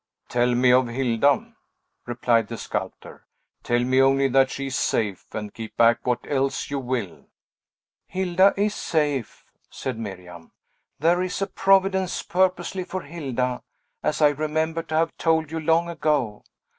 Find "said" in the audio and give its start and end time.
9.69-9.99